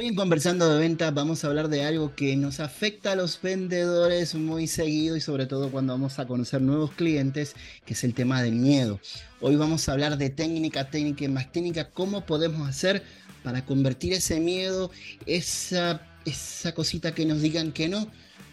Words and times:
Hoy 0.00 0.06
en 0.06 0.14
Conversando 0.14 0.66
de 0.66 0.78
Ventas 0.78 1.12
vamos 1.12 1.44
a 1.44 1.48
hablar 1.48 1.68
de 1.68 1.84
algo 1.84 2.14
que 2.14 2.34
nos 2.34 2.58
afecta 2.58 3.12
a 3.12 3.16
los 3.16 3.38
vendedores 3.42 4.34
muy 4.34 4.66
seguido 4.66 5.14
y 5.14 5.20
sobre 5.20 5.44
todo 5.44 5.70
cuando 5.70 5.92
vamos 5.92 6.18
a 6.18 6.26
conocer 6.26 6.62
nuevos 6.62 6.92
clientes, 6.92 7.54
que 7.84 7.92
es 7.92 8.02
el 8.02 8.14
tema 8.14 8.42
del 8.42 8.54
miedo. 8.54 8.98
Hoy 9.42 9.56
vamos 9.56 9.86
a 9.86 9.92
hablar 9.92 10.16
de 10.16 10.30
técnica, 10.30 10.88
técnica 10.88 11.26
y 11.26 11.28
más 11.28 11.52
técnica, 11.52 11.90
cómo 11.90 12.24
podemos 12.24 12.66
hacer 12.66 13.02
para 13.42 13.66
convertir 13.66 14.14
ese 14.14 14.40
miedo, 14.40 14.90
esa, 15.26 16.00
esa 16.24 16.72
cosita 16.74 17.14
que 17.14 17.26
nos 17.26 17.42
digan 17.42 17.70
que 17.70 17.90
no, 17.90 18.10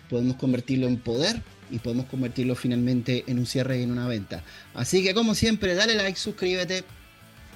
podemos 0.10 0.36
convertirlo 0.36 0.88
en 0.88 0.98
poder 0.98 1.42
y 1.72 1.80
podemos 1.80 2.08
convertirlo 2.08 2.56
finalmente 2.56 3.24
en 3.26 3.40
un 3.40 3.46
cierre 3.46 3.80
y 3.80 3.84
en 3.84 3.92
una 3.92 4.06
venta. 4.06 4.44
Así 4.74 5.02
que 5.02 5.14
como 5.14 5.34
siempre, 5.34 5.76
dale 5.76 5.96
like, 5.96 6.20
suscríbete. 6.20 6.84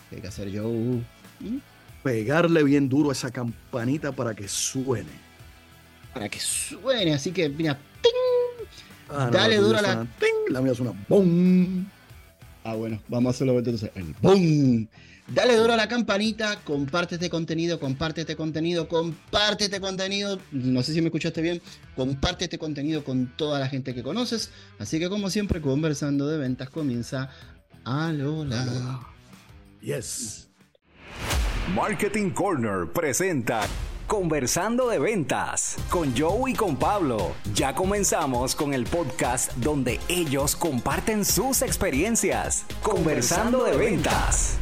¿Qué 0.09 0.15
hay 0.15 0.21
que 0.21 0.27
hacer 0.29 0.49
yo? 0.49 0.69
¿Mm? 0.69 1.70
Pegarle 2.03 2.63
bien 2.63 2.89
duro 2.89 3.09
a 3.09 3.13
esa 3.13 3.31
campanita 3.31 4.11
para 4.11 4.33
que 4.33 4.47
suene. 4.47 5.11
Para 6.13 6.29
que 6.29 6.39
suene, 6.39 7.13
así 7.13 7.31
que 7.31 7.49
mira, 7.49 7.79
ah, 9.09 9.29
dale 9.31 9.57
duro 9.57 9.77
a 9.77 9.81
la. 9.81 10.07
La 10.49 10.61
mía 10.61 10.75
suena 10.75 10.93
¡bum! 11.07 11.85
Ah, 12.63 12.75
bueno, 12.75 13.01
vamos 13.07 13.27
a 13.27 13.35
hacerlo 13.35 13.57
entonces. 13.57 13.91
El 13.95 14.13
¡bum! 14.21 14.87
Dale 15.33 15.55
duro 15.55 15.71
a 15.73 15.77
la 15.77 15.87
campanita, 15.87 16.59
comparte 16.65 17.15
este 17.15 17.29
contenido, 17.29 17.79
comparte 17.79 18.21
este 18.21 18.35
contenido, 18.35 18.89
comparte 18.89 19.65
este 19.65 19.79
contenido. 19.79 20.39
No 20.51 20.83
sé 20.83 20.93
si 20.93 20.99
me 20.99 21.07
escuchaste 21.07 21.41
bien. 21.41 21.61
Comparte 21.95 22.45
este 22.45 22.57
contenido 22.57 23.05
con 23.05 23.31
toda 23.37 23.57
la 23.57 23.69
gente 23.69 23.95
que 23.95 24.03
conoces. 24.03 24.51
Así 24.77 24.99
que, 24.99 25.07
como 25.07 25.29
siempre, 25.29 25.61
conversando 25.61 26.27
de 26.27 26.37
ventas 26.37 26.69
comienza 26.69 27.29
a 27.85 28.11
Lola. 28.11 29.07
Yes. 29.79 30.50
Marketing 31.75 32.31
Corner 32.31 32.85
presenta 32.91 33.61
Conversando 34.05 34.89
de 34.89 34.99
Ventas 34.99 35.77
con 35.89 36.13
Joe 36.17 36.51
y 36.51 36.53
con 36.53 36.75
Pablo. 36.75 37.33
Ya 37.53 37.73
comenzamos 37.73 38.55
con 38.55 38.73
el 38.73 38.83
podcast 38.83 39.53
donde 39.53 39.97
ellos 40.09 40.57
comparten 40.57 41.23
sus 41.23 41.61
experiencias. 41.61 42.65
Conversando 42.83 43.63
de 43.63 43.77
Ventas. 43.77 44.59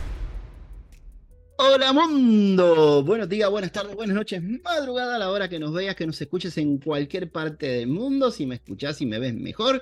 Hola 1.58 1.94
mundo, 1.94 3.04
buenos 3.04 3.28
días, 3.28 3.50
buenas 3.50 3.72
tardes, 3.72 3.96
buenas 3.96 4.16
noches, 4.16 4.42
madrugada 4.64 5.16
a 5.16 5.20
la 5.20 5.32
hora 5.32 5.50
que 5.50 5.58
nos 5.58 5.74
veas, 5.74 5.96
que 5.96 6.06
nos 6.06 6.22
escuches 6.22 6.58
en 6.60 6.78
cualquier 6.78 7.32
parte 7.32 7.66
del 7.66 7.88
mundo. 7.88 8.30
Si 8.30 8.46
me 8.46 8.56
escuchas 8.56 9.02
y 9.02 9.08
me 9.08 9.18
ves 9.18 9.34
mejor, 9.34 9.82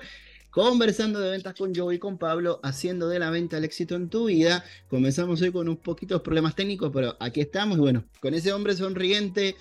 Conversando 0.58 1.20
de 1.20 1.30
ventas 1.30 1.54
con 1.54 1.72
Joe 1.72 1.94
y 1.94 1.98
con 2.00 2.18
Pablo, 2.18 2.58
haciendo 2.64 3.08
de 3.08 3.20
la 3.20 3.30
venta 3.30 3.58
el 3.58 3.64
éxito 3.64 3.94
en 3.94 4.08
tu 4.08 4.24
vida. 4.24 4.64
Comenzamos 4.88 5.40
hoy 5.40 5.52
con 5.52 5.68
un 5.68 5.76
poquitos 5.76 6.20
problemas 6.20 6.56
técnicos, 6.56 6.90
pero 6.92 7.16
aquí 7.20 7.40
estamos. 7.40 7.78
Y 7.78 7.80
bueno, 7.80 8.04
con 8.20 8.34
ese 8.34 8.52
hombre 8.52 8.74
sonriente, 8.74 9.54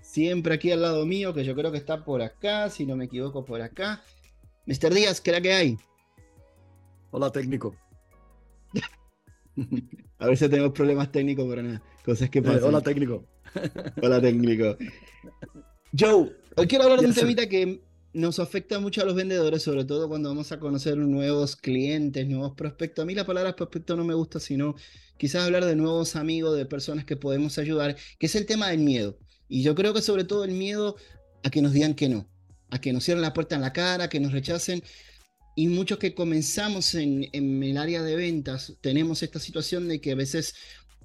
siempre 0.00 0.54
aquí 0.54 0.72
al 0.72 0.80
lado 0.80 1.04
mío, 1.04 1.34
que 1.34 1.44
yo 1.44 1.54
creo 1.54 1.70
que 1.70 1.76
está 1.76 2.02
por 2.02 2.22
acá, 2.22 2.70
si 2.70 2.86
no 2.86 2.96
me 2.96 3.04
equivoco, 3.04 3.44
por 3.44 3.60
acá. 3.60 4.02
Mr. 4.64 4.94
Díaz, 4.94 5.20
¿qué 5.20 5.32
era 5.32 5.42
que 5.42 5.52
hay? 5.52 5.76
Hola, 7.10 7.30
técnico. 7.30 7.76
A 10.18 10.28
ver 10.28 10.36
si 10.38 10.48
tenemos 10.48 10.72
problemas 10.72 11.12
técnicos, 11.12 11.44
pero 11.46 11.62
nada, 11.62 11.82
cosas 12.02 12.30
que 12.30 12.38
eh, 12.38 12.42
pasan. 12.42 12.64
hola, 12.64 12.80
técnico. 12.80 13.22
hola, 14.02 14.18
técnico. 14.18 14.78
Joe, 15.92 16.34
hoy 16.56 16.66
quiero 16.66 16.84
hablar 16.84 17.00
de 17.00 17.06
un 17.08 17.14
temita 17.14 17.46
que 17.46 17.82
nos 18.12 18.38
afecta 18.38 18.80
mucho 18.80 19.02
a 19.02 19.04
los 19.04 19.14
vendedores, 19.14 19.62
sobre 19.62 19.84
todo 19.84 20.08
cuando 20.08 20.30
vamos 20.30 20.50
a 20.52 20.58
conocer 20.58 20.96
nuevos 20.96 21.56
clientes, 21.56 22.26
nuevos 22.26 22.54
prospectos. 22.54 23.02
A 23.02 23.06
mí 23.06 23.14
la 23.14 23.26
palabra 23.26 23.56
prospecto 23.56 23.96
no 23.96 24.04
me 24.04 24.14
gusta, 24.14 24.40
sino 24.40 24.74
quizás 25.18 25.44
hablar 25.44 25.64
de 25.64 25.76
nuevos 25.76 26.16
amigos, 26.16 26.56
de 26.56 26.66
personas 26.66 27.04
que 27.04 27.16
podemos 27.16 27.58
ayudar, 27.58 27.96
que 28.18 28.26
es 28.26 28.34
el 28.34 28.46
tema 28.46 28.68
del 28.70 28.80
miedo. 28.80 29.18
Y 29.48 29.62
yo 29.62 29.74
creo 29.74 29.94
que 29.94 30.02
sobre 30.02 30.24
todo 30.24 30.44
el 30.44 30.52
miedo 30.52 30.96
a 31.44 31.50
que 31.50 31.62
nos 31.62 31.72
digan 31.72 31.94
que 31.94 32.08
no, 32.08 32.28
a 32.70 32.80
que 32.80 32.92
nos 32.92 33.04
cierren 33.04 33.22
la 33.22 33.34
puerta 33.34 33.54
en 33.54 33.60
la 33.62 33.72
cara, 33.72 34.08
que 34.08 34.20
nos 34.20 34.32
rechacen. 34.32 34.82
Y 35.54 35.66
muchos 35.68 35.98
que 35.98 36.14
comenzamos 36.14 36.94
en, 36.94 37.28
en 37.32 37.62
el 37.62 37.76
área 37.76 38.02
de 38.02 38.14
ventas 38.16 38.74
tenemos 38.80 39.22
esta 39.22 39.40
situación 39.40 39.88
de 39.88 40.00
que 40.00 40.12
a 40.12 40.14
veces 40.14 40.54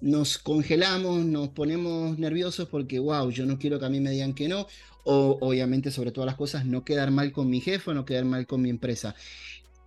nos 0.03 0.37
congelamos, 0.37 1.23
nos 1.23 1.47
ponemos 1.49 2.19
nerviosos 2.19 2.67
porque, 2.67 2.99
wow, 2.99 3.29
yo 3.29 3.45
no 3.45 3.57
quiero 3.57 3.79
que 3.79 3.85
a 3.85 3.89
mí 3.89 4.01
me 4.01 4.11
digan 4.11 4.33
que 4.33 4.49
no, 4.49 4.67
o 5.05 5.37
obviamente 5.39 5.91
sobre 5.91 6.11
todas 6.11 6.25
las 6.25 6.35
cosas 6.35 6.65
no 6.65 6.83
quedar 6.83 7.09
mal 7.09 7.31
con 7.31 7.49
mi 7.49 7.61
jefe, 7.61 7.93
no 7.93 8.03
quedar 8.03 8.25
mal 8.25 8.45
con 8.45 8.61
mi 8.61 8.69
empresa. 8.69 9.15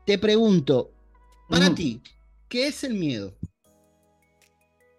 Te 0.06 0.16
pregunto, 0.19 0.91
para 1.50 1.75
ti, 1.75 2.00
¿qué 2.49 2.69
es 2.69 2.82
el 2.82 2.94
miedo? 2.94 3.37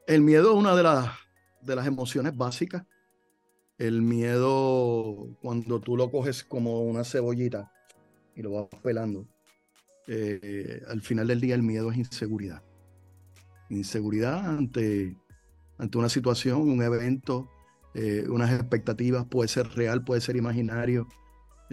El 0.06 0.22
miedo 0.22 0.52
es 0.52 0.58
una 0.58 0.76
de 0.76 0.84
las, 0.84 1.10
de 1.62 1.76
las 1.76 1.88
emociones 1.88 2.38
básicas. 2.38 2.86
El 3.80 4.04
miedo, 4.04 5.36
cuando 5.42 5.80
tú 5.80 5.98
lo 5.98 6.12
coges 6.12 6.44
como 6.44 6.82
una 6.82 7.04
cebollita 7.04 7.72
y 8.36 8.44
lo 8.44 8.52
vas 8.52 8.68
pelando, 8.84 9.28
eh, 10.08 10.84
al 10.88 11.02
final 11.02 11.26
del 11.26 11.42
día 11.42 11.56
el 11.56 11.64
miedo 11.64 11.92
es 11.92 11.98
inseguridad. 11.98 12.62
Inseguridad 13.70 14.46
ante, 14.46 15.16
ante 15.78 15.98
una 15.98 16.10
situación, 16.10 16.62
un 16.70 16.82
evento, 16.82 17.50
eh, 18.00 18.28
unas 18.30 18.52
expectativas, 18.52 19.26
puede 19.26 19.48
ser 19.48 19.68
real, 19.70 20.04
puede 20.04 20.22
ser 20.22 20.36
imaginario, 20.36 21.08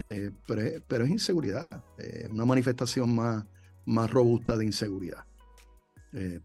eh, 0.09 0.31
pero, 0.47 1.03
es 1.03 1.09
inseguridad, 1.11 1.67
eh, 1.99 2.27
una 2.31 2.45
manifestación 2.45 3.15
más, 3.15 3.45
más 3.85 4.09
robusta 4.09 4.57
de 4.57 4.65
inseguridad. 4.65 5.23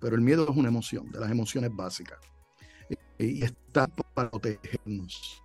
pero 0.00 0.16
el 0.16 0.20
miedo 0.20 0.46
es 0.50 0.56
una 0.56 0.68
emoción, 0.68 1.10
de 1.12 1.20
las 1.20 1.30
emociones 1.30 1.70
básicas, 1.74 2.18
y 3.18 3.42
está 3.42 3.86
para 3.86 4.30
protegernos. 4.30 5.42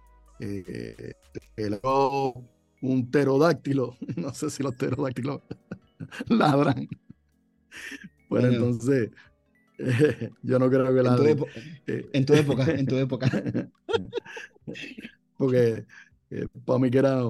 un 2.82 3.10
pterodáctilo, 3.10 3.96
no 4.18 4.34
sé 4.34 4.50
si 4.50 4.64
los 4.64 4.76
pterodáctilos 4.76 5.44
ladran. 6.28 6.90
Bueno, 8.28 8.48
entonces, 8.48 9.12
yo 10.44 10.60
no 10.60 10.70
creo 10.70 10.94
que 10.94 11.04
la. 11.04 11.16
Eh, 11.88 12.10
en 12.14 12.26
tu, 12.26 12.34
época, 12.34 12.66
en 12.72 12.86
tu 12.86 12.98
época. 12.98 13.30
Porque 15.38 15.86
eh, 16.32 16.48
para 16.66 16.80
mí 16.80 16.90
que 16.90 16.98
era 16.98 17.22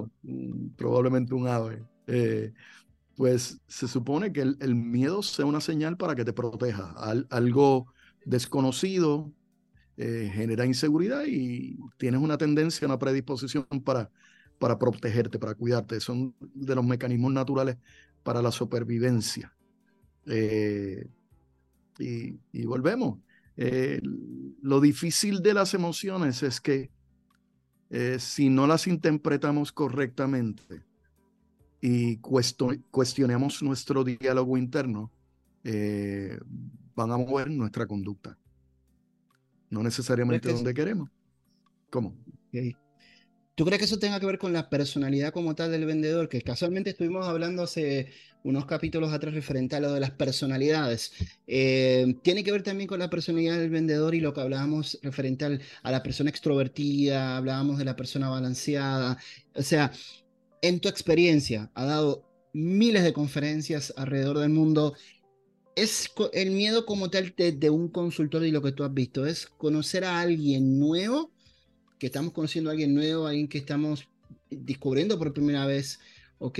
probablemente 0.75 1.33
un 1.33 1.47
ave. 1.47 1.83
Eh, 2.07 2.53
pues 3.15 3.59
se 3.67 3.87
supone 3.87 4.31
que 4.31 4.41
el, 4.41 4.75
miedo 4.75 5.23
sea 5.23 5.45
una 5.45 5.61
señal 5.61 5.97
para 5.97 6.15
que 6.15 6.25
te 6.25 6.33
proteja. 6.33 6.93
algo 7.29 7.87
desconocido 8.25 9.31
genera 9.97 10.65
inseguridad 10.65 11.23
y 11.25 11.77
tienes 11.97 12.19
una 12.19 12.37
tendencia, 12.37 12.85
una 12.85 12.99
predisposición 12.99 13.65
para, 13.85 14.11
para 14.59 14.77
protegerte, 14.77 15.39
para 15.39 15.55
cuidarte. 15.55 16.01
Son 16.01 16.35
de 16.39 16.75
los 16.75 16.83
mecanismos 16.83 17.31
naturales 17.31 17.77
para 18.21 18.41
la 18.41 18.51
supervivencia. 18.51 19.55
Y, 21.99 22.65
volvemos. 22.65 23.19
Eh, 23.57 24.01
lo 24.61 24.81
difícil 24.81 25.41
de 25.41 25.53
las 25.53 25.73
emociones 25.73 26.43
es 26.43 26.59
que 26.59 26.91
eh, 27.89 28.17
si 28.19 28.49
no 28.49 28.67
las 28.67 28.87
interpretamos 28.87 29.71
correctamente 29.71 30.83
y 31.79 32.17
cuestionamos 32.17 33.61
nuestro 33.63 34.03
diálogo 34.03 34.57
interno, 34.57 35.11
eh, 35.63 36.37
van 36.95 37.11
a 37.11 37.17
mover 37.17 37.49
nuestra 37.49 37.85
conducta. 37.85 38.37
No 39.69 39.83
necesariamente 39.83 40.51
donde 40.51 40.73
queremos. 40.73 41.09
¿Cómo? 41.89 42.15
¿Tú 43.55 43.63
crees 43.63 43.79
que 43.79 43.85
eso 43.85 43.99
tenga 43.99 44.19
que 44.19 44.25
ver 44.25 44.37
con 44.37 44.51
la 44.51 44.69
personalidad 44.69 45.31
como 45.31 45.55
tal 45.55 45.71
del 45.71 45.85
vendedor? 45.85 46.27
Que 46.27 46.41
casualmente 46.41 46.89
estuvimos 46.89 47.25
hablando 47.25 47.63
hace 47.63 48.11
unos 48.43 48.65
capítulos 48.65 49.13
atrás 49.13 49.33
referente 49.33 49.77
a 49.77 49.79
lo 49.79 49.93
de 49.93 50.01
las 50.01 50.11
personalidades. 50.11 51.13
Eh, 51.47 52.17
tiene 52.21 52.43
que 52.43 52.51
ver 52.51 52.63
también 52.63 52.87
con 52.87 52.99
la 52.99 53.09
personalidad 53.09 53.57
del 53.57 53.69
vendedor 53.69 54.13
y 54.13 54.19
lo 54.19 54.33
que 54.33 54.41
hablábamos 54.41 54.99
referente 55.01 55.59
a 55.83 55.91
la 55.91 56.03
persona 56.03 56.29
extrovertida, 56.29 57.37
hablábamos 57.37 57.77
de 57.77 57.85
la 57.85 57.95
persona 57.95 58.29
balanceada. 58.29 59.17
O 59.55 59.63
sea, 59.63 59.91
en 60.61 60.81
tu 60.81 60.89
experiencia, 60.89 61.71
ha 61.75 61.85
dado 61.85 62.29
miles 62.51 63.03
de 63.03 63.13
conferencias 63.13 63.93
alrededor 63.95 64.39
del 64.39 64.49
mundo. 64.49 64.95
¿Es 65.77 66.11
el 66.33 66.51
miedo 66.51 66.85
como 66.85 67.09
tal 67.09 67.33
de 67.37 67.69
un 67.69 67.87
consultor 67.87 68.45
y 68.45 68.51
lo 68.51 68.61
que 68.61 68.73
tú 68.73 68.83
has 68.83 68.93
visto? 68.93 69.25
¿Es 69.25 69.45
conocer 69.47 70.03
a 70.03 70.19
alguien 70.19 70.77
nuevo? 70.77 71.34
Que 71.99 72.07
estamos 72.07 72.33
conociendo 72.33 72.69
a 72.69 72.73
alguien 72.73 72.93
nuevo, 72.93 73.27
alguien 73.27 73.47
que 73.47 73.57
estamos 73.57 74.07
descubriendo 74.49 75.17
por 75.17 75.33
primera 75.33 75.65
vez, 75.65 75.99
¿ok? 76.39 76.59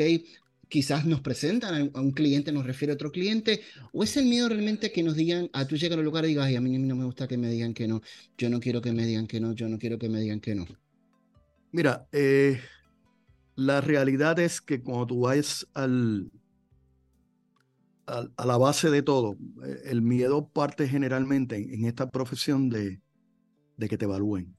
Quizás 0.67 1.05
nos 1.05 1.21
presentan 1.21 1.91
a 1.93 2.01
un 2.01 2.11
cliente, 2.11 2.51
nos 2.51 2.65
refiere 2.65 2.91
a 2.91 2.95
otro 2.95 3.11
cliente, 3.11 3.61
o 3.93 4.03
es 4.03 4.17
el 4.17 4.25
miedo 4.25 4.49
realmente 4.49 4.91
que 4.91 5.03
nos 5.03 5.15
digan, 5.15 5.49
a 5.53 5.65
tú 5.65 5.77
llegas 5.77 5.97
al 5.97 6.03
lugar 6.03 6.25
y 6.25 6.29
digas, 6.29 6.47
ay, 6.47 6.55
a 6.55 6.61
mí 6.61 6.77
no 6.77 6.95
me 6.95 7.05
gusta 7.05 7.27
que 7.27 7.37
me 7.37 7.49
digan 7.49 7.73
que 7.73 7.87
no, 7.87 8.01
yo 8.37 8.49
no 8.49 8.59
quiero 8.59 8.81
que 8.81 8.91
me 8.91 9.05
digan 9.05 9.27
que 9.27 9.39
no, 9.39 9.53
yo 9.53 9.69
no 9.69 9.77
quiero 9.77 9.99
que 9.99 10.09
me 10.09 10.19
digan 10.19 10.39
que 10.39 10.55
no. 10.55 10.65
Mira, 11.71 12.07
eh, 12.11 12.59
la 13.55 13.81
realidad 13.81 14.39
es 14.39 14.61
que 14.61 14.81
cuando 14.81 15.07
tú 15.07 15.19
vas 15.21 15.67
al, 15.73 16.31
a, 18.07 18.45
la 18.45 18.57
base 18.57 18.89
de 18.89 19.03
todo, 19.03 19.37
eh, 19.63 19.81
el 19.85 20.01
miedo 20.01 20.49
parte 20.49 20.87
generalmente 20.87 21.55
en, 21.57 21.85
esta 21.85 22.09
profesión 22.09 22.69
de, 22.69 23.01
de 23.77 23.89
que 23.89 23.97
te 23.97 24.05
evalúen 24.05 24.55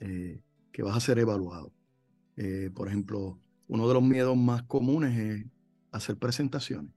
eh, 0.00 0.42
que 0.72 0.82
vas 0.82 0.96
a 0.96 1.00
ser 1.00 1.18
evaluado. 1.18 1.72
Eh, 2.36 2.70
por 2.74 2.88
ejemplo, 2.88 3.40
uno 3.68 3.88
de 3.88 3.94
los 3.94 4.02
miedos 4.02 4.36
más 4.36 4.62
comunes 4.64 5.16
es 5.18 5.46
hacer 5.90 6.16
presentaciones, 6.16 6.92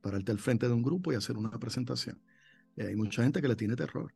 pararte 0.00 0.32
al 0.32 0.38
frente 0.38 0.66
de 0.66 0.74
un 0.74 0.82
grupo 0.82 1.12
y 1.12 1.16
hacer 1.16 1.36
una 1.36 1.50
presentación. 1.58 2.20
hay 2.78 2.96
mucha 2.96 3.22
gente 3.22 3.40
que 3.40 3.48
le 3.48 3.56
tiene 3.56 3.76
terror. 3.76 4.12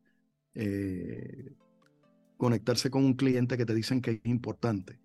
conectarse 2.37 2.89
con 2.89 3.05
un 3.05 3.13
cliente 3.13 3.57
que 3.57 3.65
te 3.65 3.73
dicen 3.73 4.01
que 4.01 4.11
es 4.11 4.21
importante. 4.25 4.99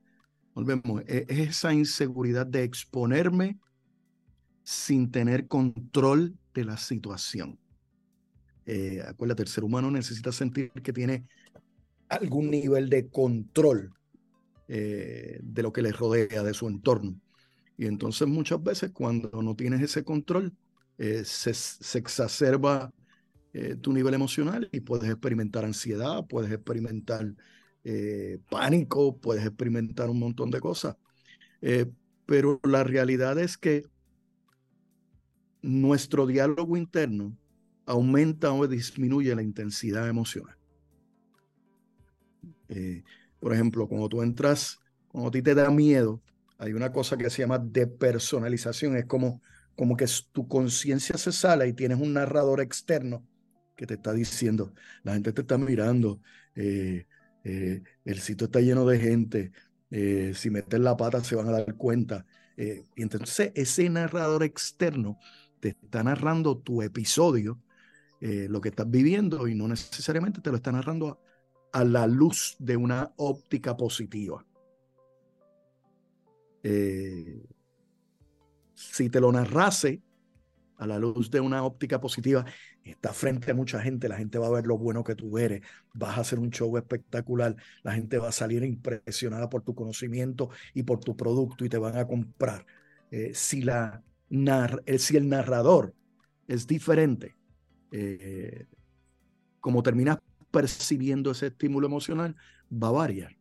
Volvemos, 0.55 1.03
e, 1.07 1.27
es 1.29 1.51
esa 1.51 1.75
inseguridad 1.75 2.47
de 2.47 2.65
exponerme 2.65 3.59
sin 4.63 5.11
tener 5.13 5.47
control 5.47 6.37
de 6.55 6.65
la 6.65 6.77
situación. 6.77 7.59
Eh, 8.65 9.01
acuérdate, 9.07 9.43
el 9.43 9.49
ser 9.49 9.63
humano 9.63 9.91
necesita 9.91 10.33
sentir 10.33 10.73
que 10.73 10.93
tiene 10.93 11.29
algún 12.09 12.51
nivel 12.51 12.89
de 12.89 13.09
control 13.09 13.93
eh, 14.69 15.39
de 15.43 15.63
lo 15.63 15.73
que 15.73 15.83
le 15.83 15.93
rodea, 15.93 16.43
de 16.43 16.55
su 16.55 16.69
entorno. 16.69 17.21
Y 17.77 17.87
entonces 17.87 18.27
muchas 18.27 18.63
veces 18.63 18.91
cuando 18.93 19.43
no 19.43 19.55
tienes 19.55 19.83
ese 19.83 20.05
control, 20.05 20.55
eh, 20.99 21.23
se, 21.25 21.51
exacerba 21.99 22.93
tu 23.81 23.95
nivel 23.95 24.13
emocional 24.13 24.69
y 24.71 24.81
puedes 24.81 25.09
experimentar 25.09 25.65
ansiedad, 25.65 26.27
puedes 26.27 26.53
experimentar 26.53 27.33
pánico, 28.51 29.17
puedes 29.17 29.47
experimentar 29.47 30.11
un 30.11 30.19
montón 30.19 30.51
de 30.51 30.61
cosas. 30.61 30.97
pero 32.27 32.61
la 32.65 32.85
realidad 32.85 33.39
es 33.39 33.57
que 33.57 33.87
nuestro 35.63 36.27
diálogo 36.27 36.77
interno 36.77 37.37
aumenta 37.87 38.53
o 38.53 38.67
disminuye 38.67 39.35
la 39.35 39.43
intensidad 39.43 40.09
emocional. 40.09 40.57
Eh, 42.69 43.03
por 43.39 43.53
ejemplo, 43.53 43.89
cuando 43.89 44.09
tú 44.09 44.23
entras, 44.23 44.79
cuando 45.09 45.29
a 45.29 45.31
ti 45.33 45.43
te 45.43 45.55
da 45.55 45.71
miedo, 45.71 46.23
hay 46.59 46.73
una 46.73 46.93
cosa 46.93 47.17
que 47.17 47.31
se 47.31 47.43
llama 47.43 47.59
depersonalización, 47.59 48.97
es 48.97 49.07
como, 49.07 49.43
como 49.75 49.97
que 49.97 50.07
tu 50.33 50.49
conciencia 50.49 51.19
se 51.19 51.33
sale 51.33 51.69
y 51.69 51.73
tienes 51.73 52.01
un 52.01 52.15
narrador 52.15 52.61
externo 52.61 53.27
que 53.77 53.87
te 53.87 53.95
está 53.95 54.13
diciendo, 54.13 54.73
la 55.03 55.13
gente 55.13 55.33
te 55.33 55.43
está 55.43 55.59
mirando, 55.59 56.21
eh, 56.55 57.07
eh, 57.45 57.83
el 58.05 58.21
sitio 58.21 58.47
está 58.47 58.61
lleno 58.61 58.87
de 58.87 58.99
gente, 58.99 59.53
si 60.35 60.51
metes 60.51 60.81
la 60.81 60.97
pata 60.97 61.23
se 61.23 61.37
van 61.37 61.49
a 61.49 61.53
dar 61.53 61.75
cuenta. 61.77 62.27
y 62.57 63.03
entonces 63.03 63.53
ese 63.55 63.89
narrador 63.89 64.43
externo 64.43 65.19
te 65.61 65.69
está 65.69 66.03
narrando 66.03 66.59
tu 66.59 66.83
episodio, 66.83 67.61
lo 68.21 68.61
que 68.61 68.71
estás 68.71 68.91
viviendo, 68.91 69.47
y 69.47 69.55
no 69.55 69.69
necesariamente 69.69 70.41
te 70.41 70.51
lo 70.51 70.57
está 70.57 70.73
narrando 70.73 71.21
a, 71.77 71.85
la 71.85 72.07
luz 72.07 72.57
de 72.59 72.77
una 72.77 73.13
óptica 73.17 73.77
positiva. 73.77 74.45
Eh, 76.63 77.45
si 78.75 79.11
te 79.11 79.21
lo 79.21 79.31
narrase 79.31 80.03
a 80.79 80.87
la 80.87 80.99
luz 80.99 81.31
de 81.31 81.41
una 81.41 81.65
óptica 81.65 82.01
positiva, 82.01 82.45
está 82.83 83.13
frente 83.13 83.51
a 83.51 83.55
mucha 83.55 83.81
gente, 83.81 84.09
la 84.09 84.17
gente 84.17 84.39
va 84.39 84.47
a 84.47 84.51
ver 84.51 84.67
lo 84.67 84.79
bueno 84.79 85.05
que 85.05 85.15
tú 85.15 85.39
eres, 85.39 85.63
vas 85.95 86.17
a 86.17 86.23
hacer 86.23 86.39
un 86.39 86.51
show 86.51 86.77
espectacular, 86.77 87.57
la 87.83 87.93
gente 87.93 88.19
va 88.19 88.29
a 88.29 88.33
salir 88.33 88.63
impresionada 88.63 89.49
por 89.49 89.63
tu 89.63 89.75
conocimiento 89.75 90.51
y 90.75 90.83
por 90.83 91.01
tu 91.01 91.17
producto 91.17 91.65
y 91.65 91.69
te 91.69 91.79
van 91.79 91.97
a 91.97 92.07
comprar. 92.07 92.67
Eh, 93.11 93.33
si 93.35 93.63
la 93.63 94.03
eh, 94.31 94.99
si 94.99 95.17
el 95.17 95.29
narrador 95.29 95.95
es 96.49 96.67
diferente, 96.67 97.37
como 99.61 99.83
terminas 99.83 100.19
percibiendo 100.57 101.33
ese 101.33 101.49
estímulo 101.49 101.87
emocional, 101.87 102.35
va 102.73 102.89
a 102.89 102.93
variar. 102.93 103.37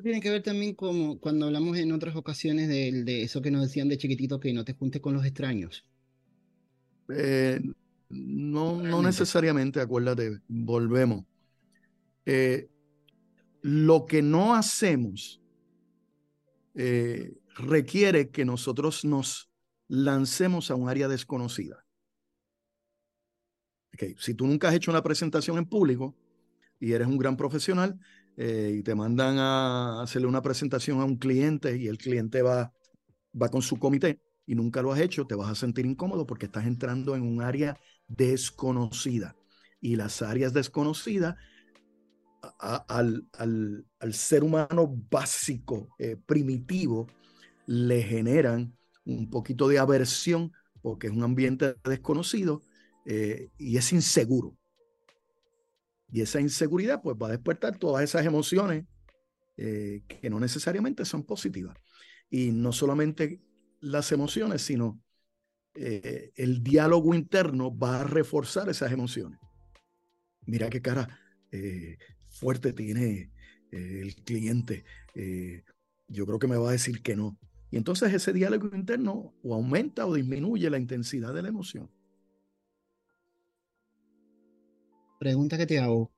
tiene 0.00 0.20
que 0.20 0.30
ver 0.30 0.42
también 0.44 0.76
como 0.76 1.18
cuando 1.18 1.46
hablamos 1.46 1.76
en 1.76 1.90
otras 1.90 2.14
ocasiones 2.14 2.68
de, 2.68 3.22
eso 3.22 3.42
que 3.42 3.50
nos 3.50 3.62
decían 3.62 3.88
de 3.88 3.98
chiquitito, 3.98 4.38
que 4.38 4.52
no 4.52 4.64
te 4.64 4.74
juntes 4.74 5.02
con 5.02 5.12
los 5.12 5.26
extraños. 5.26 5.84
Eh, 7.12 7.60
no, 8.08 8.80
no 8.80 9.02
necesariamente, 9.02 9.80
acuérdate, 9.80 10.38
volvemos. 10.46 11.24
lo 13.62 14.06
que 14.06 14.22
no 14.22 14.54
hacemos 14.54 15.42
requiere 17.56 18.30
que 18.30 18.44
nosotros 18.44 19.04
nos 19.04 19.50
lancemos 19.88 20.70
a 20.70 20.76
un 20.76 20.88
área 20.88 21.08
desconocida. 21.08 21.84
Si 24.18 24.34
tú 24.34 24.46
nunca 24.46 24.68
has 24.68 24.74
hecho 24.74 24.90
una 24.90 25.02
presentación 25.02 25.58
en 25.58 25.66
público 25.66 26.14
y 26.78 26.92
eres 26.92 27.08
un 27.08 27.18
gran 27.18 27.36
profesional 27.36 27.98
eh, 28.36 28.76
y 28.78 28.82
te 28.82 28.94
mandan 28.94 29.38
a 29.38 30.02
hacerle 30.02 30.28
una 30.28 30.42
presentación 30.42 31.00
a 31.00 31.04
un 31.04 31.16
cliente 31.16 31.76
y 31.76 31.86
el 31.88 31.98
cliente 31.98 32.42
va, 32.42 32.72
va 33.40 33.48
con 33.48 33.62
su 33.62 33.78
comité 33.78 34.20
y 34.46 34.54
nunca 34.54 34.82
lo 34.82 34.92
has 34.92 35.00
hecho, 35.00 35.26
te 35.26 35.34
vas 35.34 35.50
a 35.50 35.54
sentir 35.54 35.86
incómodo 35.86 36.26
porque 36.26 36.46
estás 36.46 36.66
entrando 36.66 37.14
en 37.14 37.22
un 37.22 37.42
área 37.42 37.78
desconocida. 38.08 39.36
Y 39.80 39.96
las 39.96 40.22
áreas 40.22 40.52
desconocidas 40.52 41.36
al, 42.58 43.26
al, 43.34 43.86
al, 43.98 44.14
ser 44.14 44.42
humano 44.42 44.92
básico, 45.10 45.88
eh, 45.98 46.16
primitivo, 46.26 47.06
le 47.66 48.02
generan 48.02 48.76
un 49.04 49.30
poquito 49.30 49.68
de 49.68 49.78
aversión 49.78 50.52
porque 50.82 51.06
es 51.06 51.12
un 51.12 51.22
ambiente 51.22 51.76
desconocido 51.84 52.62
eh, 53.06 53.50
y 53.58 53.76
es 53.76 53.92
inseguro. 53.92 54.56
Y 56.12 56.22
esa 56.22 56.40
inseguridad 56.40 57.00
pues 57.02 57.16
va 57.16 57.28
a 57.28 57.32
despertar 57.32 57.78
todas 57.78 58.02
esas 58.02 58.26
emociones 58.26 58.84
eh, 59.56 60.02
que 60.08 60.28
no 60.30 60.40
necesariamente 60.40 61.04
son 61.04 61.24
positivas. 61.24 61.76
Y 62.28 62.50
no 62.50 62.72
solamente 62.72 63.40
las 63.80 64.10
emociones, 64.12 64.62
sino 64.62 65.00
eh, 65.74 66.32
el 66.36 66.62
diálogo 66.62 67.14
interno 67.14 67.76
va 67.76 68.00
a 68.00 68.04
reforzar 68.04 68.68
esas 68.68 68.92
emociones. 68.92 69.38
Mira 70.46 70.68
qué 70.68 70.80
cara 70.80 71.08
fuerte 72.28 72.72
tiene 72.72 73.32
el 73.70 74.14
cliente. 74.24 74.84
yo 76.08 76.26
creo 76.26 76.38
que 76.38 76.48
me 76.48 76.56
va 76.56 76.70
a 76.70 76.72
decir 76.72 77.02
que 77.02 77.16
no. 77.16 77.38
Y 77.70 77.76
entonces 77.76 78.12
ese 78.12 78.32
diálogo 78.32 78.74
interno 78.74 79.34
o 79.42 79.54
aumenta 79.54 80.06
o 80.06 80.14
disminuye 80.14 80.70
la 80.70 80.78
intensidad 80.78 81.32
de 81.32 81.42
la 81.42 81.48
emoción. 81.48 81.90
Pregunta 85.20 85.58
que 85.58 85.66
te 85.66 85.78
hago. 85.78 86.10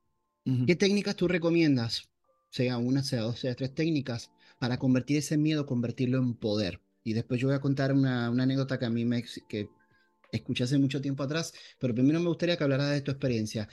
¿Qué 0.65 0.77
técnicas 0.77 1.17
tú 1.17 1.27
recomiendas? 1.27 2.09
Sea 2.51 2.79
una, 2.79 3.03
sea 3.03 3.23
dos, 3.23 3.41
sea 3.41 3.57
tres 3.57 3.75
técnicas 3.75 4.31
para 4.61 4.79
convertir 4.79 5.17
ese 5.17 5.37
miedo, 5.37 5.67
convertirlo 5.67 6.19
en 6.19 6.35
poder. 6.35 6.81
Y 7.03 7.13
después 7.13 7.41
yo 7.41 7.49
voy 7.49 7.57
a 7.57 7.61
contar 7.61 7.93
una, 7.93 8.29
anécdota 8.29 8.79
que 8.79 8.85
a 8.85 8.91
mí 8.91 9.05
me 9.05 9.25
que 9.49 9.69
escuché 10.31 10.63
hace 10.63 10.79
mucho 10.79 11.01
tiempo 11.01 11.25
atrás, 11.25 11.53
pero 11.81 11.93
primero 11.97 12.21
me 12.21 12.29
gustaría 12.29 12.57
que 12.57 12.63
hablaras 12.63 12.93
de 12.93 13.01
tu 13.01 13.11
experiencia. 13.11 13.69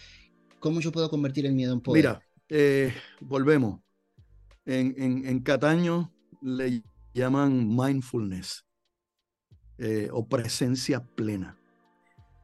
¿Cómo 0.60 0.80
yo 0.80 0.92
puedo 0.92 1.12
convertir 1.12 1.46
el 1.46 1.54
miedo 1.54 1.74
en 1.74 1.82
poder? 1.82 2.04
Mira, 2.04 2.22
eh, 2.50 2.92
volvemos. 3.22 3.82
En, 4.66 4.96
en, 4.98 5.28
en 5.28 5.40
Cataño 5.42 6.12
le 6.42 6.82
llaman 7.14 7.68
mindfulness 7.68 8.66
eh, 9.78 10.10
o 10.12 10.28
presencia 10.28 11.06
plena. 11.06 11.59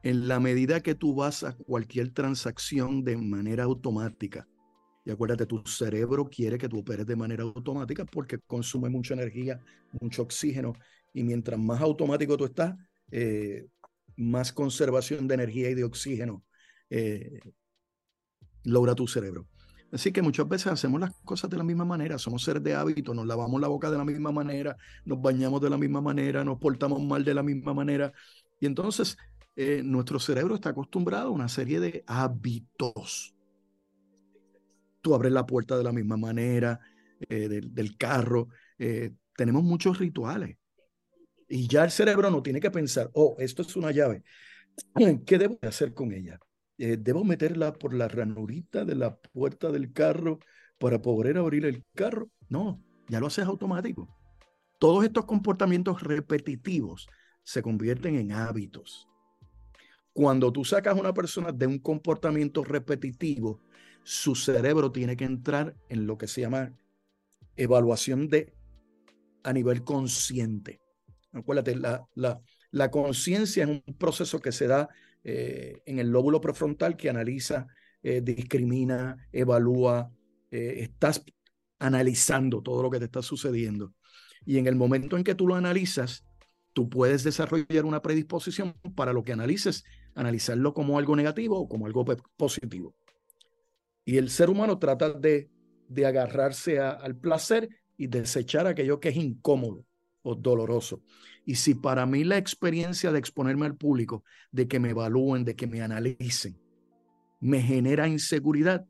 En 0.06 0.28
la 0.28 0.38
medida 0.38 0.84
que 0.84 0.94
tú 0.94 1.16
vas 1.16 1.42
a 1.42 1.56
cualquier 1.56 2.12
transacción 2.12 3.02
de 3.02 3.16
manera 3.16 3.64
automática, 3.64 4.46
y 5.04 5.10
acuérdate, 5.10 5.46
tu 5.46 5.66
cerebro 5.66 6.30
quiere 6.30 6.58
que 6.58 6.68
tú 6.68 6.78
operes 6.78 7.06
de 7.06 7.16
manera 7.16 7.42
automática 7.42 8.04
porque 8.04 8.38
consume 8.38 8.88
mucha 8.88 9.14
energía, 9.14 9.60
mucho 10.00 10.22
oxígeno, 10.22 10.74
y 11.12 11.24
mientras 11.24 11.58
más 11.58 11.80
automático 11.80 12.36
tú 12.36 12.44
estás, 12.44 12.76
eh, 13.10 13.66
más 14.16 14.52
conservación 14.52 15.26
de 15.26 15.34
energía 15.34 15.70
y 15.70 15.74
de 15.74 15.82
oxígeno 15.82 16.44
eh, 16.88 17.40
logra 18.62 18.94
tu 18.94 19.08
cerebro. 19.08 19.48
Así 19.90 20.12
que 20.12 20.22
muchas 20.22 20.46
veces 20.46 20.68
hacemos 20.68 21.00
las 21.00 21.16
cosas 21.24 21.50
de 21.50 21.56
la 21.56 21.64
misma 21.64 21.84
manera, 21.84 22.16
somos 22.16 22.44
seres 22.44 22.62
de 22.62 22.76
hábito, 22.76 23.12
nos 23.12 23.26
lavamos 23.26 23.60
la 23.60 23.66
boca 23.66 23.90
de 23.90 23.98
la 23.98 24.04
misma 24.04 24.30
manera, 24.30 24.76
nos 25.04 25.20
bañamos 25.20 25.60
de 25.60 25.70
la 25.70 25.78
misma 25.78 26.00
manera, 26.00 26.44
nos 26.44 26.60
portamos 26.60 27.02
mal 27.02 27.24
de 27.24 27.34
la 27.34 27.42
misma 27.42 27.74
manera. 27.74 28.12
Y 28.60 28.66
entonces 28.66 29.16
eh, 29.56 29.80
nuestro 29.82 30.20
cerebro 30.20 30.54
está 30.54 30.68
acostumbrado 30.68 31.28
a 31.28 31.30
una 31.30 31.48
serie 31.48 31.80
de 31.80 32.04
hábitos. 32.06 33.34
Tú 35.00 35.14
abres 35.14 35.32
la 35.32 35.46
puerta 35.46 35.78
de 35.78 35.84
la 35.84 35.92
misma 35.92 36.18
manera, 36.18 36.78
eh, 37.30 37.48
del, 37.48 37.96
carro, 37.96 38.48
eh, 38.78 39.12
tenemos 39.34 39.62
muchos 39.62 39.98
rituales. 39.98 40.58
Y 41.48 41.68
ya 41.68 41.84
el 41.84 41.90
cerebro 41.90 42.30
no 42.30 42.42
tiene 42.42 42.60
que 42.60 42.70
pensar, 42.70 43.08
oh, 43.14 43.36
esto 43.38 43.62
es 43.62 43.74
una 43.76 43.92
llave, 43.92 44.24
¿qué 45.26 45.38
debo 45.38 45.58
hacer 45.62 45.94
con 45.94 46.12
ella? 46.12 46.38
Debo 46.76 47.24
meterla 47.24 47.72
por 47.72 47.94
la 47.94 48.06
ranurita 48.06 48.84
de 48.84 48.96
la 48.96 49.16
puerta 49.16 49.72
del 49.72 49.94
carro 49.94 50.40
para 50.76 51.00
poder 51.00 51.38
abrir 51.38 51.64
el 51.64 51.82
carro. 51.94 52.28
No, 52.50 52.82
ya 53.08 53.18
lo 53.18 53.28
haces 53.28 53.46
automático. 53.46 54.14
Todos 54.78 55.06
estos 55.06 55.24
comportamientos 55.24 56.02
repetitivos 56.02 57.08
se 57.44 57.62
convierten 57.62 58.16
en 58.16 58.32
hábitos. 58.32 59.08
Cuando 60.16 60.50
tú 60.50 60.64
sacas 60.64 60.96
a 60.96 60.98
una 60.98 61.12
persona 61.12 61.52
de 61.52 61.66
un 61.66 61.78
comportamiento 61.78 62.64
repetitivo, 62.64 63.60
su 64.02 64.34
cerebro 64.34 64.90
tiene 64.90 65.14
que 65.14 65.26
entrar 65.26 65.76
en 65.90 66.06
lo 66.06 66.16
que 66.16 66.26
se 66.26 66.40
llama 66.40 66.72
evaluación 67.54 68.26
de 68.26 68.54
a 69.42 69.52
nivel 69.52 69.84
consciente. 69.84 70.80
Acuérdate, 71.32 71.76
la, 71.76 72.08
la, 72.14 72.40
la 72.70 72.90
conciencia 72.90 73.64
es 73.64 73.68
un 73.68 73.82
proceso 73.98 74.40
que 74.40 74.52
se 74.52 74.66
da 74.66 74.88
eh, 75.22 75.82
en 75.84 75.98
el 75.98 76.08
lóbulo 76.08 76.40
prefrontal 76.40 76.96
que 76.96 77.10
analiza, 77.10 77.66
eh, 78.02 78.22
discrimina, 78.22 79.28
evalúa, 79.32 80.10
eh, 80.50 80.76
estás 80.78 81.22
analizando 81.78 82.62
todo 82.62 82.82
lo 82.82 82.90
que 82.90 83.00
te 83.00 83.04
está 83.04 83.20
sucediendo. 83.20 83.92
Y 84.46 84.56
en 84.56 84.66
el 84.66 84.76
momento 84.76 85.18
en 85.18 85.24
que 85.24 85.34
tú 85.34 85.46
lo 85.46 85.56
analizas, 85.56 86.24
tú 86.72 86.88
puedes 86.88 87.22
desarrollar 87.22 87.84
una 87.84 88.00
predisposición 88.00 88.72
para 88.94 89.12
lo 89.12 89.22
que 89.22 89.34
analices, 89.34 89.84
analizarlo 90.16 90.74
como 90.74 90.98
algo 90.98 91.14
negativo 91.14 91.60
o 91.60 91.68
como 91.68 91.86
algo 91.86 92.04
positivo. 92.36 92.96
Y 94.04 94.16
el 94.16 94.30
ser 94.30 94.50
humano 94.50 94.78
trata 94.78 95.12
de, 95.12 95.48
de 95.88 96.06
agarrarse 96.06 96.80
al 96.80 97.16
placer 97.16 97.68
y 97.96 98.08
desechar 98.08 98.66
aquello 98.66 98.98
que 98.98 99.10
es 99.10 99.16
incómodo 99.16 99.84
o 100.22 100.34
doloroso. 100.34 101.02
Y 101.44 101.54
si 101.54 101.74
para 101.74 102.06
mí 102.06 102.24
la 102.24 102.36
experiencia 102.36 103.12
de 103.12 103.18
exponerme 103.18 103.66
al 103.66 103.76
público, 103.76 104.24
de 104.50 104.66
que 104.66 104.80
me 104.80 104.90
evalúen, 104.90 105.44
de 105.44 105.54
que 105.54 105.68
me 105.68 105.82
analicen, 105.82 106.58
me 107.40 107.60
genera 107.60 108.08
inseguridad, 108.08 108.84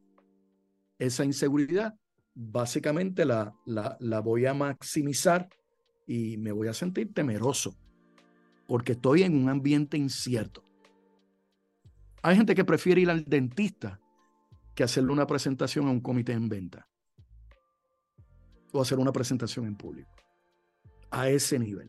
esa 0.99 1.25
inseguridad 1.25 1.95
básicamente 2.35 3.25
la, 3.25 3.55
la, 3.67 3.97
la 4.01 4.21
voy 4.21 4.47
a 4.47 4.55
maximizar 4.55 5.49
y 6.07 6.37
me 6.37 6.53
voy 6.53 6.69
a 6.69 6.75
sentir 6.75 7.13
temeroso 7.13 7.77
porque 8.67 8.93
estoy 8.93 9.23
en 9.23 9.37
un 9.37 9.49
ambiente 9.49 9.97
incierto. 9.97 10.66
Hay 12.27 12.35
gente 12.35 12.57
que 12.57 12.65
prefiere 12.65 13.03
ir 13.03 13.09
al 13.09 13.25
dentista 13.25 14.01
que 14.75 14.83
hacerle 14.83 15.13
una 15.13 15.29
presentación 15.29 15.87
a 15.87 15.93
un 15.93 16.01
comité 16.01 16.33
en 16.33 16.49
venta 16.49 16.89
o 18.73 18.81
hacer 18.81 18.99
una 18.99 19.13
presentación 19.13 19.65
en 19.65 19.77
público. 19.77 20.11
A 21.13 21.29
ese 21.29 21.57
nivel. 21.57 21.89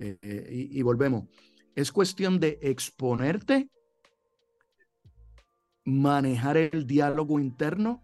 Eh, 0.00 0.18
eh, 0.20 0.68
y, 0.72 0.82
volvemos. 0.82 1.28
Es 1.76 1.92
cuestión 1.92 2.40
de 2.40 2.58
exponerte, 2.60 3.70
manejar 5.84 6.56
el 6.56 6.84
diálogo 6.84 7.38
interno 7.38 8.02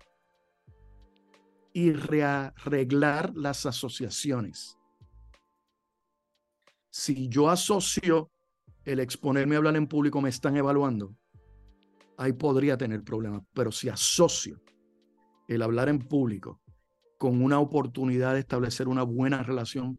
y 1.72 1.90
rearreglar 1.90 3.34
las 3.34 3.66
asociaciones. 3.66 4.78
Si 6.88 7.28
yo 7.28 7.50
asocio 7.50 8.30
el 8.84 9.00
exponerme 9.00 9.56
a 9.56 9.58
hablar 9.58 9.74
en 9.74 9.88
público, 9.88 10.20
me 10.20 10.28
están 10.28 10.56
evaluando, 10.56 11.16
ahí 12.16 12.32
podría 12.32 12.76
tener 12.76 13.02
problemas. 13.02 13.42
Pero 13.52 13.72
si 13.72 13.88
asocio 13.88 14.60
el 15.48 15.62
hablar 15.62 15.88
en 15.88 15.98
público 15.98 16.60
con 17.18 17.42
una 17.42 17.60
oportunidad 17.60 18.34
de 18.34 18.40
establecer 18.40 18.88
una 18.88 19.02
buena 19.02 19.42
relación 19.42 19.98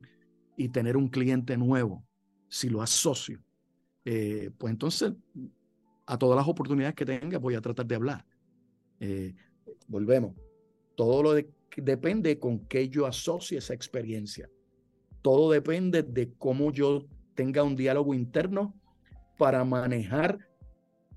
y 0.57 0.69
tener 0.69 0.97
un 0.97 1.07
cliente 1.07 1.57
nuevo, 1.57 2.05
si 2.47 2.69
lo 2.69 2.81
asocio, 2.81 3.41
eh, 4.05 4.51
pues 4.57 4.71
entonces 4.71 5.13
a 6.05 6.17
todas 6.17 6.35
las 6.35 6.47
oportunidades 6.47 6.95
que 6.95 7.05
tenga 7.05 7.37
voy 7.37 7.55
a 7.55 7.61
tratar 7.61 7.85
de 7.85 7.95
hablar. 7.95 8.25
Eh, 8.99 9.33
volvemos. 9.87 10.35
Todo 10.95 11.23
lo 11.23 11.33
depende 11.77 12.39
con 12.39 12.59
qué 12.67 12.89
yo 12.89 13.05
asocie 13.05 13.57
esa 13.57 13.73
experiencia. 13.73 14.49
Todo 15.21 15.51
depende 15.51 16.03
de 16.03 16.33
cómo 16.37 16.71
yo 16.71 17.05
tenga 17.33 17.63
un 17.63 17.75
diálogo 17.75 18.13
interno 18.13 18.75
para 19.37 19.63
manejar 19.63 20.37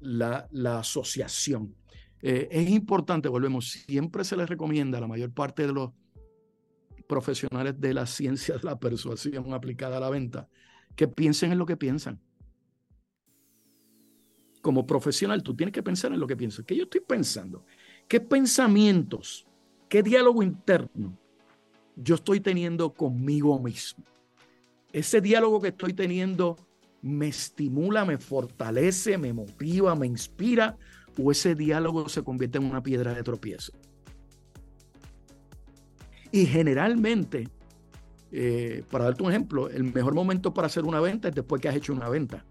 la, 0.00 0.48
asociación. 0.78 1.74
Eh, 2.22 2.48
es 2.50 2.70
importante, 2.70 3.28
volvemos, 3.28 3.70
siempre 3.70 4.24
se 4.24 4.36
les 4.36 4.48
recomienda 4.48 4.98
a 4.98 5.00
la 5.00 5.06
mayor 5.06 5.32
parte 5.32 5.66
de 5.66 5.72
los 5.72 5.90
profesionales 7.06 7.80
de 7.80 7.94
la 7.94 8.06
ciencia 8.06 8.56
de 8.56 8.64
la 8.64 8.78
persuasión 8.78 9.52
aplicada 9.52 9.96
a 9.96 10.00
la 10.00 10.10
venta, 10.10 10.48
que 10.94 11.08
piensen 11.08 11.52
en 11.52 11.58
lo 11.58 11.66
que 11.66 11.76
piensan. 11.76 12.20
Como 14.60 14.86
profesional, 14.86 15.42
tú 15.42 15.54
tienes 15.54 15.72
que 15.72 15.82
pensar 15.82 16.12
en 16.12 16.18
lo 16.18 16.26
que 16.26 16.36
piensas. 16.36 16.64
¿Qué 16.64 16.76
yo 16.76 16.84
estoy 16.84 17.00
pensando? 17.00 17.64
¿Qué 18.08 18.20
pensamientos, 18.20 19.46
qué 19.88 20.02
diálogo 20.02 20.42
interno 20.42 21.16
yo 21.94 22.16
estoy 22.16 22.40
teniendo 22.40 22.92
conmigo 22.92 23.58
mismo? 23.60 24.04
Ese 24.92 25.20
diálogo 25.20 25.60
que 25.60 25.68
estoy 25.68 25.92
teniendo 25.92 26.56
me 27.02 27.28
estimula, 27.28 28.04
me 28.04 28.18
fortalece, 28.18 29.18
me 29.18 29.32
motiva, 29.32 29.94
me 29.94 30.06
inspira, 30.06 30.76
o 31.18 31.30
ese 31.30 31.54
diálogo 31.54 32.08
se 32.08 32.22
convierte 32.22 32.58
en 32.58 32.64
una 32.64 32.82
piedra 32.82 33.14
de 33.14 33.22
tropiezo. 33.22 33.72
Y 36.32 36.46
generalmente, 36.46 37.48
eh, 38.32 38.82
para 38.90 39.04
darte 39.04 39.22
un 39.22 39.30
ejemplo, 39.30 39.70
el 39.70 39.84
mejor 39.84 40.14
momento 40.14 40.52
para 40.52 40.66
hacer 40.66 40.84
una 40.84 41.00
venta 41.00 41.28
es 41.28 41.34
después 41.34 41.62
que 41.62 41.68
has 41.68 41.76
hecho 41.76 41.92
una 41.92 42.08
venta. 42.08 42.44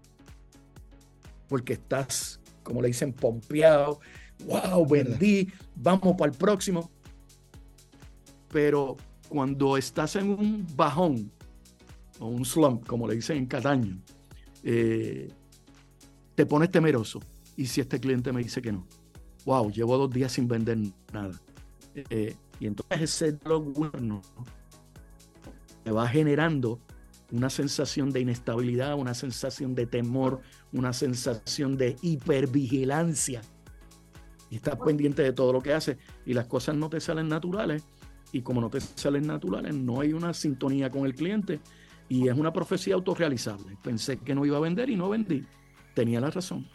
Porque 1.48 1.74
estás, 1.74 2.40
como 2.62 2.82
le 2.82 2.88
dicen, 2.88 3.12
pompeado. 3.12 4.00
Wow, 4.44 4.86
vendí, 4.88 5.48
vamos 5.76 6.16
para 6.18 6.32
el 6.32 6.36
próximo. 6.36 6.90
Pero 8.50 8.96
cuando 9.28 9.76
estás 9.76 10.16
en 10.16 10.30
un 10.30 10.66
bajón 10.74 11.30
o 12.18 12.26
un 12.26 12.44
slump, 12.44 12.86
como 12.86 13.06
le 13.06 13.14
dicen 13.14 13.36
en 13.36 13.46
Cataño, 13.46 14.00
eh, 14.62 15.30
te 16.34 16.46
pones 16.46 16.70
temeroso. 16.70 17.20
¿Y 17.56 17.66
si 17.66 17.80
este 17.80 17.98
cliente 17.98 18.32
me 18.32 18.42
dice 18.42 18.60
que 18.60 18.72
no? 18.72 18.86
Wow, 19.44 19.70
llevo 19.70 19.96
dos 19.96 20.10
días 20.10 20.32
sin 20.32 20.48
vender 20.48 20.78
nada. 21.12 21.40
Eh, 21.94 22.36
y 22.60 22.66
entonces 22.66 23.00
ese 23.00 23.32
diálogo 23.32 23.90
te 25.84 25.90
va 25.90 26.08
generando 26.08 26.80
una 27.32 27.50
sensación 27.50 28.10
de 28.10 28.20
inestabilidad, 28.20 28.94
una 28.94 29.14
sensación 29.14 29.74
de 29.74 29.86
temor, 29.86 30.40
una 30.72 30.92
sensación 30.92 31.76
de 31.76 31.96
hipervigilancia. 32.02 33.40
Y 34.50 34.56
estás 34.56 34.76
pendiente 34.76 35.22
de 35.22 35.32
todo 35.32 35.52
lo 35.52 35.60
que 35.60 35.72
hace 35.72 35.98
y 36.24 36.34
las 36.34 36.46
cosas 36.46 36.76
no 36.76 36.88
te 36.88 37.00
salen 37.00 37.28
naturales. 37.28 37.82
Y 38.32 38.42
como 38.42 38.60
no 38.60 38.68
te 38.68 38.80
salen 38.80 39.26
naturales, 39.26 39.74
no 39.74 40.00
hay 40.00 40.12
una 40.12 40.34
sintonía 40.34 40.90
con 40.90 41.06
el 41.06 41.14
cliente 41.14 41.60
y 42.08 42.28
es 42.28 42.36
una 42.36 42.52
profecía 42.52 42.94
autorrealizable. 42.94 43.76
Pensé 43.82 44.18
que 44.18 44.34
no 44.34 44.44
iba 44.44 44.56
a 44.56 44.60
vender 44.60 44.90
y 44.90 44.96
no 44.96 45.08
vendí. 45.08 45.44
Tenía 45.94 46.20
la 46.20 46.30
razón. 46.30 46.68